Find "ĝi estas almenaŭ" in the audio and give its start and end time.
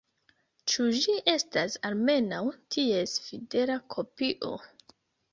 1.01-2.39